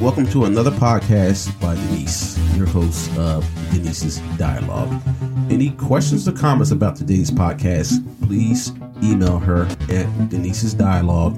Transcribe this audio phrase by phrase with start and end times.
[0.00, 4.92] Welcome to another podcast by Denise, your host of Denise's Dialogue.
[5.50, 7.92] Any questions or comments about today's podcast,
[8.26, 8.72] please
[9.02, 11.34] email her at Denise's Dialogue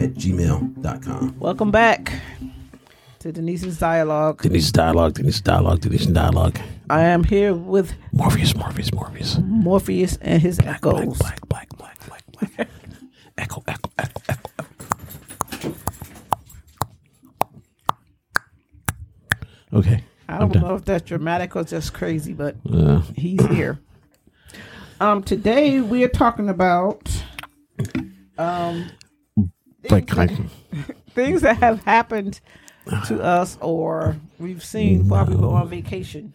[0.00, 1.36] at gmail.com.
[1.40, 2.12] Welcome back
[3.20, 4.42] to Denise's Dialogue.
[4.42, 6.58] Denise's Dialogue, Denise's Dialogue, Denise's Dialogue.
[6.90, 9.38] I am here with Morpheus, Morpheus, Morpheus.
[9.42, 11.18] Morpheus and his Black, echoes.
[11.18, 12.68] black, black, black, black, black, black.
[13.38, 15.74] echo, echo, echo, echo.
[19.78, 20.02] Okay.
[20.28, 23.78] I don't know if that's dramatic or just crazy, but Uh, he's here.
[25.00, 27.08] Um, today we are talking about
[28.38, 28.90] um
[29.88, 30.50] like, kind
[31.10, 32.40] things that have happened
[33.06, 36.32] to us or we've seen while we were on vacation.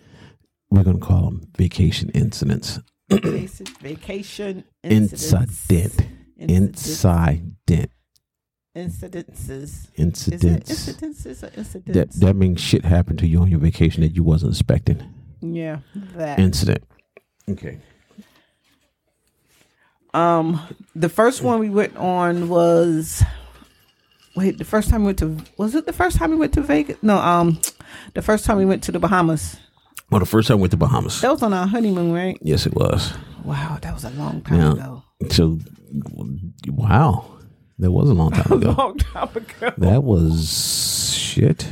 [0.71, 2.79] we're going to call them vacation incidents.
[3.09, 5.69] Vacation, vacation incidents.
[5.69, 6.07] Incident.
[6.37, 7.55] Incident.
[8.75, 9.87] Incidences.
[9.95, 10.71] Incidents.
[10.87, 12.19] incidences or That, incidents?
[12.19, 15.03] that means shit happened to you on your vacation that you wasn't expecting.
[15.41, 15.79] yeah,
[16.15, 16.39] that.
[16.39, 16.83] Incident.
[17.49, 17.79] Okay.
[20.13, 20.59] Um,
[20.95, 23.23] the first one we went on was
[24.35, 24.57] wait.
[24.59, 26.97] The first time we went to was it the first time we went to Vegas?
[27.01, 27.59] No, um,
[28.13, 29.57] the first time we went to the Bahamas.
[30.11, 31.21] Well, the first time we went to the Bahamas.
[31.21, 32.37] That was on our honeymoon, right?
[32.43, 33.11] Yes, it was.
[33.43, 34.71] Wow, that was a long time Yeah.
[34.73, 35.03] ago.
[35.31, 35.57] So,
[36.67, 37.32] wow.
[37.79, 38.71] That was a long time A ago.
[38.77, 39.73] long time ago.
[39.77, 41.67] That was shit.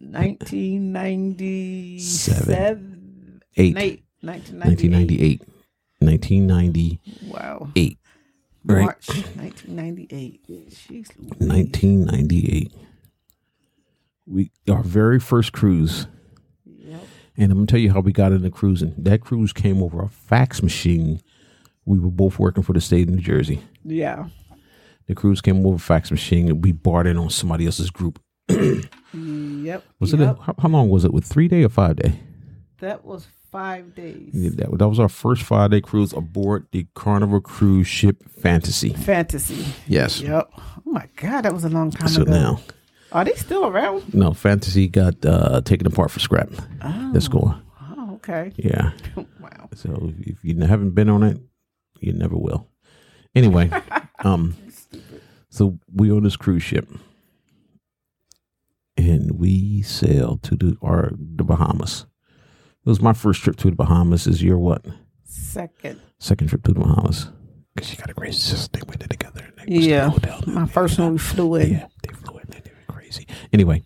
[0.00, 3.42] Nineteen ninety seven.
[3.56, 3.74] Eight.
[4.22, 5.42] Nineteen ninety 1998.
[6.00, 7.00] 1998.
[7.32, 7.68] Wow.
[8.64, 8.84] Right.
[8.84, 10.46] March 1998.
[10.46, 12.72] Jeez, 1998.
[14.26, 16.08] We our very first cruise,
[16.66, 17.00] Yep.
[17.36, 18.92] and I'm gonna tell you how we got into cruising.
[18.98, 21.20] That cruise came over a fax machine.
[21.84, 23.62] We were both working for the state of New Jersey.
[23.84, 24.26] Yeah.
[25.06, 26.72] The cruise came over fax machine, and we
[27.06, 28.20] in on somebody else's group.
[29.66, 29.84] Yep.
[29.98, 30.20] Was yep.
[30.20, 30.24] it?
[30.24, 31.12] A, how, how long was it?
[31.12, 32.20] With three day or five day?
[32.80, 34.30] That was five days.
[34.32, 38.90] Yeah, That, that was our first five day cruise aboard the Carnival cruise ship Fantasy.
[38.90, 39.64] Fantasy.
[39.86, 40.20] Yes.
[40.20, 40.50] Yep.
[40.56, 42.30] Oh my God, that was a long time So ago.
[42.30, 42.60] now,
[43.12, 44.12] Are they still around?
[44.14, 46.50] no, Fantasy got uh, taken apart for scrap.
[46.82, 47.54] Oh, That's cool.
[47.96, 48.52] oh okay.
[48.56, 48.92] Yeah.
[49.40, 49.68] wow.
[49.74, 51.38] So if you haven't been on it,
[52.00, 52.68] you never will.
[53.36, 53.70] Anyway,
[54.24, 54.56] um,
[55.50, 56.88] so we on this cruise ship,
[58.96, 62.06] and we sail to the our the Bahamas.
[62.84, 64.26] It was my first trip to the Bahamas.
[64.26, 64.86] Is your what?
[65.24, 66.00] Second.
[66.18, 67.28] Second trip to the Bahamas.
[67.74, 68.78] Because you got a great sister.
[68.78, 69.52] They went there together.
[69.66, 70.12] Yeah.
[70.46, 71.72] My first one we flew in.
[71.72, 72.46] Yeah, they flew in.
[72.48, 73.26] They were crazy.
[73.52, 73.82] Anyway,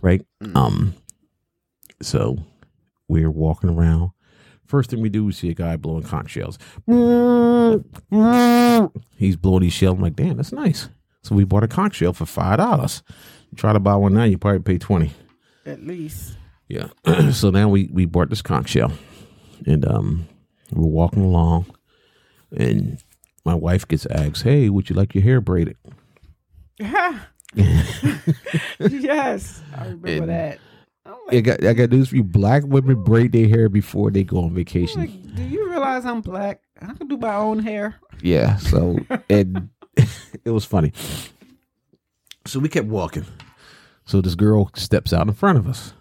[0.00, 0.24] right?
[0.54, 0.94] Um,
[2.00, 2.38] so
[3.06, 4.12] we're walking around.
[4.74, 6.58] First thing we do, we see a guy blowing conch shells.
[9.16, 9.94] He's blowing these shells.
[9.96, 10.88] I'm like, damn, that's nice.
[11.22, 13.04] So we bought a conch shell for five dollars.
[13.52, 15.12] You try to buy one now, you probably pay twenty.
[15.64, 16.36] At least.
[16.68, 16.88] Yeah.
[17.30, 18.90] so now we we bought this conch shell,
[19.64, 20.26] and um,
[20.72, 21.66] we're walking along,
[22.56, 22.98] and
[23.44, 25.76] my wife gets asked, "Hey, would you like your hair braided?"
[26.80, 27.20] yes.
[29.76, 30.58] I remember And- that.
[31.06, 32.24] Oh I'm I got, I got news for you.
[32.24, 35.00] Black women braid their hair before they go on vacation.
[35.02, 36.62] like, do you realize I'm black?
[36.80, 37.96] I can do my own hair.
[38.22, 38.56] Yeah.
[38.56, 38.98] So,
[39.28, 39.68] and
[40.44, 40.92] it was funny.
[42.46, 43.26] So we kept walking.
[44.06, 45.92] So this girl steps out in front of us.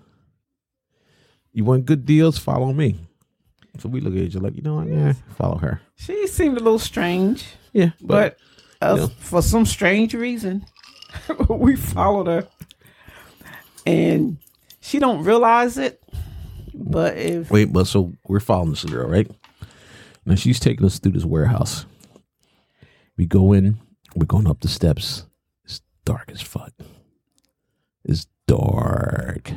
[1.53, 2.37] You want good deals?
[2.37, 2.97] Follow me.
[3.79, 4.87] So we look at each other like, you know what?
[4.87, 5.81] Yeah, follow her.
[5.95, 7.91] She seemed a little strange, Yeah.
[8.01, 8.37] but
[8.81, 9.07] us, uh, yeah.
[9.19, 10.65] for some strange reason,
[11.49, 12.47] we followed her,
[13.85, 14.37] and
[14.83, 15.99] she don't realize it.
[16.75, 19.29] But if Wait, but so we're following this girl, right?
[20.25, 21.85] Now she's taking us through this warehouse.
[23.17, 23.77] We go in,
[24.15, 25.25] we're going up the steps.
[25.65, 26.73] It's dark as fuck.
[28.03, 29.51] It's dark.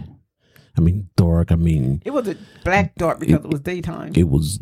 [0.76, 1.50] I mean, dark.
[1.52, 4.58] I mean, it was a black dark because it was daytime, it was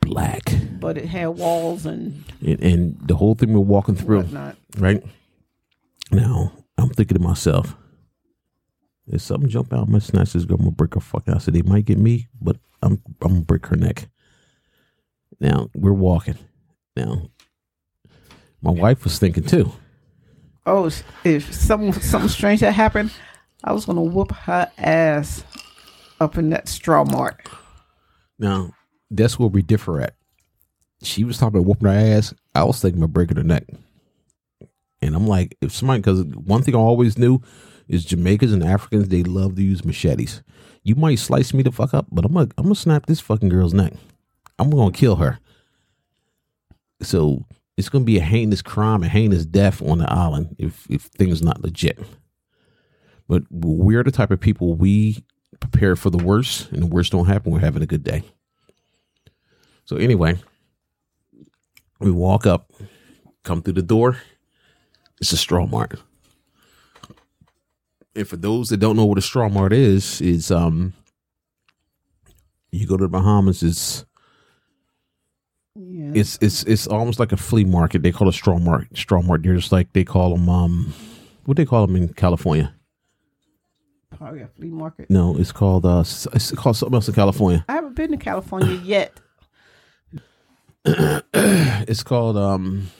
[0.00, 0.50] black.
[0.80, 4.56] but it had walls and And, and the whole thing we're walking through, whatnot.
[4.78, 5.02] right?
[6.10, 7.76] Now, I'm thinking to myself,
[9.10, 11.42] if something jump out, I'm gonna snatch this girl, I'm gonna break her fucking out.
[11.42, 14.08] So they might get me, but I'm I'm gonna break her neck.
[15.40, 16.38] Now we're walking.
[16.96, 17.30] Now,
[18.60, 19.72] my wife was thinking too.
[20.66, 20.90] Oh,
[21.24, 23.12] if some something strange had happened,
[23.64, 25.44] I was gonna whoop her ass
[26.20, 27.48] up in that straw mart.
[28.38, 28.72] Now,
[29.10, 30.14] that's where we differ at.
[31.02, 32.34] She was talking about whooping her ass.
[32.54, 33.64] I was thinking about breaking her neck.
[35.00, 37.40] And I'm like, if somebody, because one thing I always knew
[37.88, 40.42] is Jamaicans and Africans, they love to use machetes.
[40.82, 43.48] You might slice me the fuck up, but I'm gonna, I'm gonna snap this fucking
[43.48, 43.92] girl's neck.
[44.58, 45.38] I'm gonna kill her.
[47.02, 47.44] So
[47.76, 51.42] it's gonna be a heinous crime, a heinous death on the island if if things
[51.42, 51.98] not legit.
[53.28, 55.24] But we're the type of people we
[55.60, 57.52] prepare for the worst, and the worst don't happen.
[57.52, 58.22] We're having a good day.
[59.84, 60.36] So anyway,
[62.00, 62.72] we walk up,
[63.42, 64.18] come through the door.
[65.20, 66.00] It's a straw mart.
[68.18, 70.92] And for those that don't know what a straw mart is, is um
[72.72, 74.04] you go to the Bahamas, it's
[75.76, 76.10] Yeah.
[76.14, 78.02] it's it's it's almost like a flea market.
[78.02, 78.88] They call it straw mart.
[78.96, 79.44] Straw mart.
[79.44, 80.92] They're just like they call them um
[81.44, 82.74] what they call them in California.
[84.16, 85.08] Probably a flea market.
[85.10, 87.64] No, it's called uh it's called something else in California.
[87.68, 89.20] I haven't been to California yet.
[91.86, 92.90] It's called um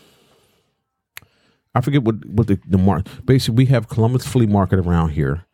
[1.74, 3.06] I forget what what the the mark.
[3.24, 5.44] Basically, we have Columbus Flea Market around here.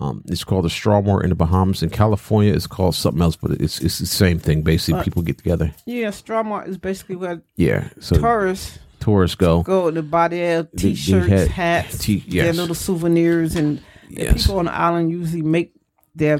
[0.00, 1.82] Um, it's called the Straw Mart in the Bahamas.
[1.82, 4.62] In California, it's called something else, but it's it's the same thing.
[4.62, 5.72] Basically, Uh, people get together.
[5.86, 9.62] Yeah, straw mart is basically where Yeah, so tourists tourists go.
[9.62, 13.78] go to buy their They- they t-shirts, had- hats, T- their little souvenirs, and
[14.08, 14.42] the Yes.
[14.42, 15.72] people on the island usually make
[16.14, 16.38] their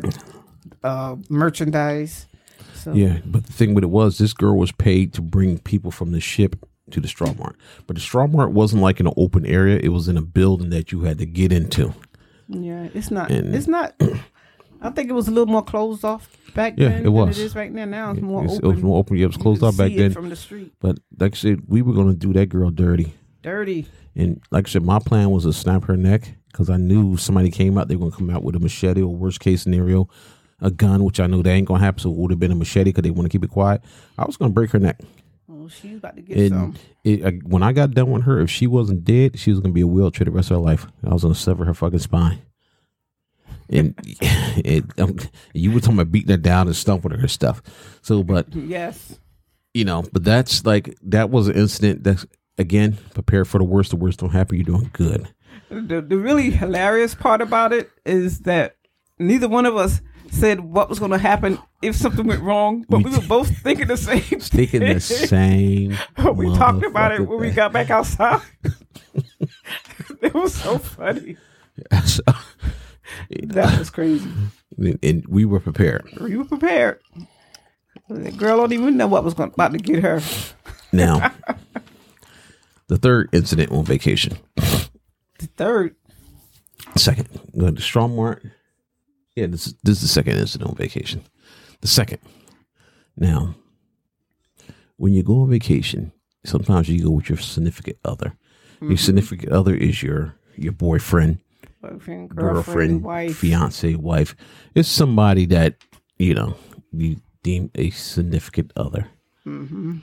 [0.85, 2.27] uh, merchandise.
[2.75, 5.91] So Yeah, but the thing with it was, this girl was paid to bring people
[5.91, 7.57] from the ship to the straw mart.
[7.87, 10.71] But the straw mart wasn't like in an open area; it was in a building
[10.71, 11.95] that you had to get into.
[12.49, 13.31] yeah, it's not.
[13.31, 13.95] And- it's not.
[14.81, 17.37] I think it was a little more closed off back Yeah, then it was.
[17.37, 17.85] it is right now.
[17.85, 18.71] Now it's more It's- open.
[18.71, 19.17] It was more open.
[19.17, 20.13] Yeah, it was closed off back then.
[20.13, 20.73] from the street.
[20.81, 23.13] But like I said, we were going to do that girl dirty.
[23.43, 23.87] Dirty.
[24.15, 27.51] And like I said, my plan was to snap her neck because I knew somebody
[27.51, 30.09] came out, they were going to come out with a machete or worst case scenario,
[30.61, 31.99] a gun, which I know that ain't going to happen.
[32.01, 33.83] So it would have been a machete because they want to keep it quiet.
[34.17, 35.01] I was going to break her neck.
[35.69, 36.75] Oh, she's about to get And some.
[37.05, 39.71] it, uh, when I got done with her, if she wasn't dead, she was going
[39.73, 40.87] to be a wheelchair the rest of her life.
[41.07, 42.41] I was going to sever her fucking spine.
[43.71, 45.17] And it, um,
[45.53, 47.63] you were talking about beating her down and stumping her and stuff.
[48.03, 49.19] So, but Yes.
[49.75, 52.25] you know, but that's like that was an incident that's
[52.57, 53.91] again prepare for the worst.
[53.91, 54.57] The worst don't happen.
[54.57, 55.29] You're doing good.
[55.71, 58.77] The, the really hilarious part about it is that
[59.19, 62.99] neither one of us said what was going to happen if something went wrong, but
[62.99, 65.97] we, We were both thinking the same Thinking the same.
[66.35, 68.43] we talked about it when we got back outside.
[70.23, 71.37] it was so funny.
[72.05, 72.23] So,
[73.31, 74.31] That was crazy.
[75.03, 76.09] and, we were prepared.
[76.21, 77.01] We were prepared.
[78.09, 80.21] The girl don't even know what was going, about to get her.
[80.93, 81.33] Now,
[82.89, 84.39] the third incident on vacation.
[84.57, 85.95] The third.
[86.97, 88.43] Second, go to Straw Mart.
[89.39, 91.23] Yeah, this is, this is the second incident on vacation.
[91.81, 92.19] The second.
[93.17, 93.55] Now,
[94.97, 96.13] when you go on vacation,
[96.45, 98.35] sometimes you go with your significant other.
[98.81, 101.39] Your significant other is your your boyfriend,
[101.83, 103.37] Boyfriend, girlfriend, girlfriend, wife.
[103.39, 104.37] fiance, wife.
[104.75, 105.77] It's somebody that
[106.17, 106.57] you know
[106.93, 109.09] you deem a significant other,
[109.47, 109.99] Mm-hmm.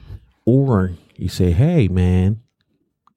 [0.46, 2.42] or you say, "Hey, man,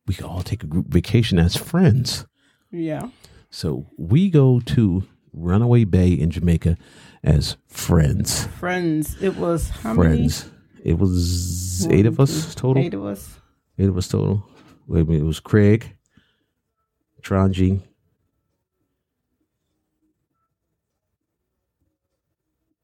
[0.07, 2.25] we can all take a group vacation as friends."
[2.71, 3.09] Yeah.
[3.51, 5.03] So we go to
[5.33, 6.77] Runaway Bay in Jamaica
[7.23, 8.47] as friends.
[8.59, 9.17] Friends.
[9.23, 10.49] It was how friends.
[10.85, 12.01] It was many?
[12.01, 12.83] eight of us total.
[12.83, 13.39] Eight of us.
[13.79, 14.49] Eight of us total.
[14.87, 15.21] Wait a minute.
[15.23, 15.97] It was Craig,
[17.23, 17.81] Tron G,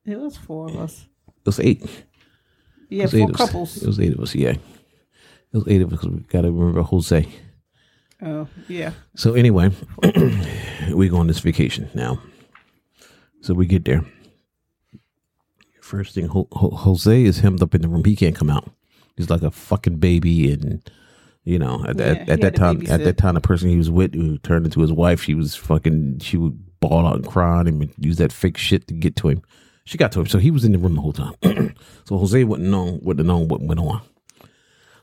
[0.05, 1.07] It was four of us.
[1.29, 1.83] It was eight.
[1.83, 1.89] It
[2.91, 3.37] Yeah, was eight four us.
[3.37, 3.83] couples.
[3.83, 4.35] It was eight of us.
[4.35, 4.59] Yeah, it
[5.53, 6.05] was eight of us.
[6.05, 7.27] we got to remember Jose.
[8.23, 8.93] Oh, yeah.
[9.17, 9.71] So anyway,
[10.95, 12.21] we go on this vacation now.
[13.45, 14.03] So we get there.
[15.83, 18.03] First thing, Ho- Ho- Jose is hemmed up in the room.
[18.05, 18.71] He can't come out.
[19.19, 20.81] He's like a fucking baby, and
[21.45, 23.91] you know, at, Yeah, at, at that time, at that time, the person he was
[23.91, 26.21] with, who turned into his wife, she was fucking.
[26.21, 29.43] She would bawl out and cry and use that fake shit to get to him.
[29.85, 31.35] She got to him, so he was in the room the whole time.
[32.05, 34.01] so Jose wouldn't know, wouldn't known what went on.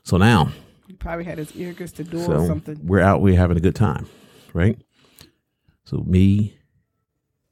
[0.02, 0.50] So now
[0.88, 2.80] He probably had his ear against the door or something.
[2.82, 4.08] we're out, we're having a good time,
[4.52, 4.76] right?
[5.84, 6.58] So me,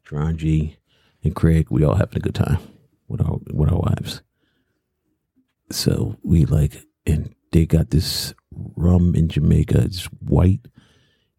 [0.04, 0.76] John G,
[1.22, 2.58] and Craig, we all having a good time
[3.08, 4.22] with our with our wives.
[5.70, 9.82] So we like, and they got this rum in Jamaica.
[9.82, 10.66] It's white,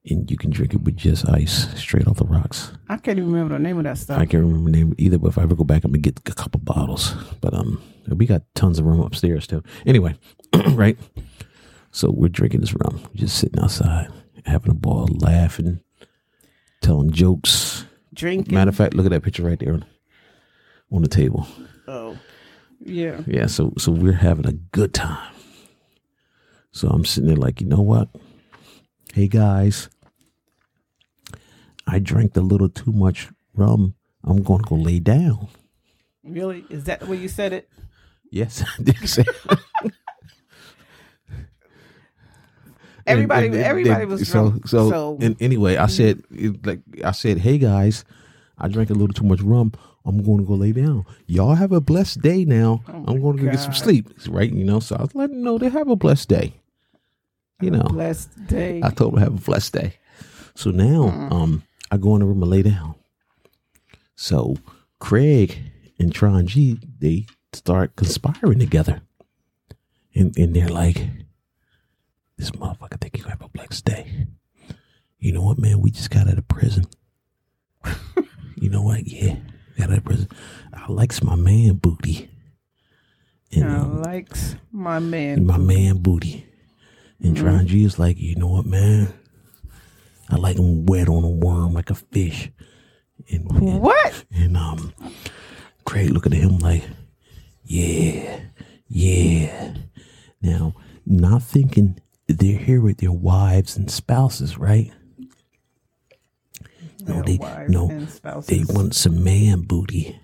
[0.05, 2.71] and you can drink it with just ice, straight off the rocks.
[2.89, 4.19] I can't even remember the name of that stuff.
[4.19, 6.19] I can't remember the name either, but if I ever go back, I'm gonna get
[6.19, 7.13] a couple bottles.
[7.41, 9.63] But um, we got tons of rum upstairs too.
[9.85, 10.15] Anyway,
[10.69, 10.97] right?
[11.91, 14.07] So we're drinking this rum, just sitting outside,
[14.45, 15.81] having a ball, laughing,
[16.81, 17.85] telling jokes.
[18.13, 18.53] Drinking.
[18.53, 19.85] Matter of fact, look at that picture right there on,
[20.91, 21.47] on the table.
[21.87, 22.17] oh,
[22.83, 23.21] yeah.
[23.27, 25.33] Yeah, so so we're having a good time.
[26.71, 28.09] So I'm sitting there like, you know what?
[29.13, 29.89] Hey guys,
[31.87, 33.95] I drank a little too much rum.
[34.23, 35.47] I'm gonna go lay down.
[36.23, 36.65] Really?
[36.69, 37.69] Is that the way you said it?
[38.29, 39.25] Yes, I did say.
[43.07, 44.67] Everybody, everybody was so drunk.
[44.67, 44.89] so.
[44.89, 46.23] So, and anyway, I said
[46.63, 48.05] like I said, hey guys,
[48.57, 49.73] I drank a little too much rum.
[50.03, 51.05] I'm going to go lay down.
[51.27, 52.83] Y'all have a blessed day now.
[52.87, 54.09] Oh I'm going to go get some sleep.
[54.27, 54.51] Right?
[54.51, 54.79] You know.
[54.79, 56.53] So I was letting them know they have a blessed day.
[57.61, 57.83] You know.
[57.83, 58.81] blessed day.
[58.83, 59.93] I told them have a blessed day.
[60.55, 62.95] So now, um, I go in the room and lay down.
[64.15, 64.57] So
[64.99, 65.59] Craig
[65.99, 69.01] and Tron G, they start conspiring together,
[70.15, 71.07] and and they're like,
[72.41, 74.27] "This motherfucker think he gonna have a blessed day."
[75.19, 75.79] You know what, man?
[75.79, 76.85] We just got out of prison.
[78.55, 79.05] you know what?
[79.05, 79.35] Yeah,
[79.77, 80.27] got out of prison.
[80.73, 82.27] I likes my man booty.
[83.53, 85.45] And, I um, likes my man.
[85.45, 86.47] my man booty.
[87.21, 89.13] And Tron G is like, you know what, man?
[90.27, 92.49] I like him wet on a worm like a fish.
[93.29, 94.23] And, and, What?
[94.33, 94.91] and um,
[95.85, 96.83] Craig looking at him like,
[97.63, 98.39] yeah,
[98.87, 99.75] yeah.
[100.41, 100.73] Now,
[101.05, 101.99] not thinking
[102.39, 104.91] they're here with their wives and spouses, right?
[107.07, 107.87] No, they no,
[108.47, 110.19] they want some man booty.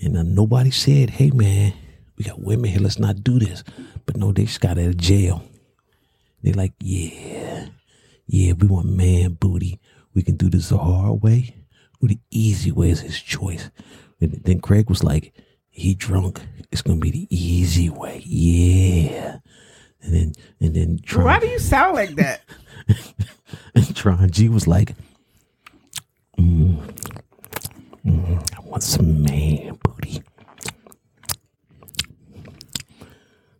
[0.00, 1.74] And uh, nobody said, hey man,
[2.16, 3.64] we got women here, let's not do this.
[4.06, 5.42] But no, they just got out of jail.
[6.42, 7.66] They're like, yeah,
[8.26, 9.80] yeah, we want man booty.
[10.14, 11.54] We can do this the hard way
[12.00, 13.70] or the easy way is his choice.
[14.20, 15.34] And then Craig was like,
[15.68, 16.40] he drunk.
[16.70, 18.22] It's gonna be the easy way.
[18.24, 19.38] Yeah.
[20.02, 22.42] And then and then Tron, Why do you sound like that?
[23.74, 24.94] and Tron G was like,
[26.38, 26.76] mm,
[28.04, 30.22] mm, I want some man booty.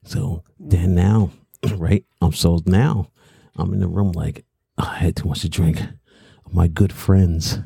[0.04, 1.30] So then now,
[1.76, 2.04] right?
[2.20, 3.10] I'm so now
[3.56, 4.44] I'm in the room like
[4.78, 5.82] I had too much to drink.
[6.52, 7.58] My good friends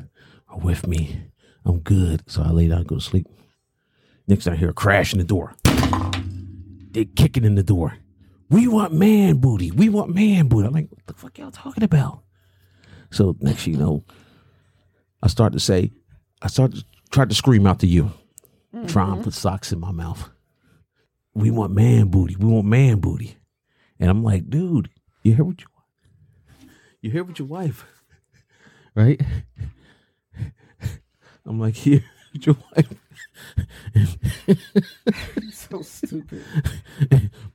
[0.49, 1.23] are with me.
[1.65, 2.23] I'm good.
[2.27, 3.27] So I lay down go to sleep.
[4.27, 5.55] Next I hear a crash in the door.
[6.91, 7.97] They kicking in the door.
[8.49, 9.71] We want man booty.
[9.71, 10.67] We want man booty.
[10.67, 12.23] I'm like, what the fuck y'all talking about?
[13.11, 14.03] So next you know,
[15.23, 15.91] I start to say,
[16.41, 18.11] I start to try to scream out to you.
[18.73, 18.87] Mm-hmm.
[18.87, 20.29] Try and put socks in my mouth.
[21.33, 22.35] We want man booty.
[22.35, 23.37] We want man booty.
[23.99, 24.89] And I'm like, dude,
[25.23, 25.67] you hear what you
[27.05, 27.85] you hear what your wife,
[28.95, 29.21] right?
[31.45, 32.87] I'm like, here with your wife.
[35.51, 36.41] so stupid.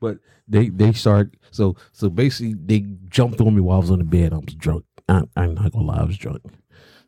[0.00, 3.99] but they they start so so basically they jumped on me while I was on
[3.99, 4.33] the bed.
[4.33, 4.85] I was drunk.
[5.09, 6.43] I, I'm not gonna lie, I was drunk.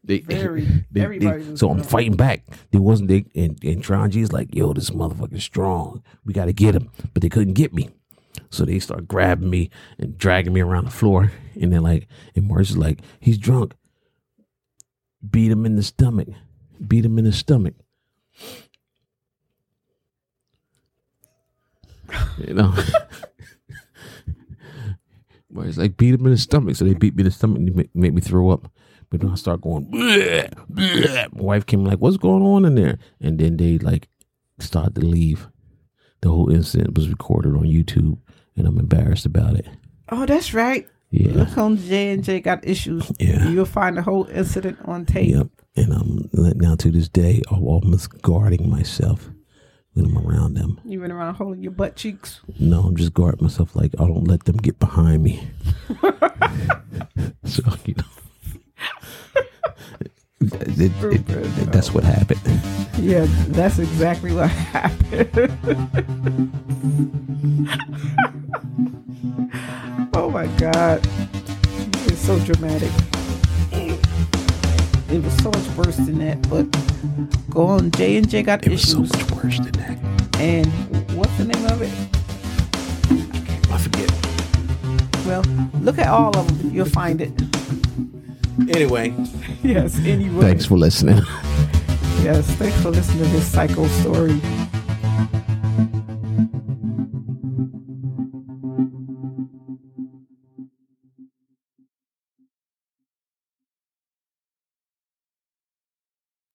[0.05, 0.63] They, Very.
[0.91, 1.89] they- they- so I'm drunk.
[1.91, 2.45] fighting back.
[2.73, 6.03] They wasn't they and and Tron G's like, yo, this motherfucker's strong.
[6.25, 7.91] We got to get him, but they couldn't get me.
[8.51, 11.31] So they start grabbing me and dragging me around the floor,
[11.61, 13.75] and then like, and Maurice is like, he's drunk.
[15.29, 16.29] Beat him in the stomach.
[16.87, 17.75] Beat him in the stomach.
[22.39, 22.75] You know.
[25.49, 26.77] Where it's like beat him in the stomach.
[26.77, 28.71] So they beat me in the stomach and make, make me throw up.
[29.11, 31.35] But then I start going, bleh, bleh.
[31.35, 32.99] my wife came like, what's going on in there?
[33.21, 34.09] And then they like
[34.59, 35.49] started to leave.
[36.23, 38.17] The whole incident was recorded on YouTube
[38.57, 39.67] and I'm embarrassed about it.
[40.09, 40.89] Oh, that's right.
[41.11, 41.33] Yeah.
[41.33, 43.13] Look on J and J got issues.
[43.19, 43.49] Yeah.
[43.49, 45.29] You'll find the whole incident on tape.
[45.29, 45.49] Yep.
[45.75, 49.31] And I'm now to this day, I'm almost guarding myself
[49.95, 50.79] when I'm around them.
[50.85, 52.41] You went around holding your butt cheeks.
[52.61, 55.47] No, I'm just guarding myself like I don't let them get behind me.
[57.45, 58.05] so, you know.
[60.41, 60.93] It- it-
[61.31, 62.41] it- that's what happened.
[62.99, 65.31] Yeah, that's exactly what happened.
[70.15, 71.01] oh my god.
[72.09, 72.91] It's so dramatic.
[75.13, 76.65] It was so much worse than that, but
[77.51, 79.13] go on J and J got It was so issues.
[79.13, 79.99] much worse than that.
[80.41, 80.67] and
[81.17, 81.93] what's the name of it?
[83.71, 84.11] I forget.
[85.27, 85.43] Well,
[85.83, 86.71] look at all of them.
[86.75, 87.33] You'll find it.
[88.75, 89.15] Anyway,
[89.63, 90.41] Yes, anyway.
[90.41, 91.19] thanks for listening.
[92.23, 94.41] Yes, thanks for listening to this psycho story.